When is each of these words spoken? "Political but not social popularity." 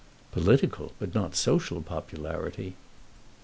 "Political 0.31 0.93
but 0.97 1.13
not 1.13 1.35
social 1.35 1.79
popularity." 1.83 2.73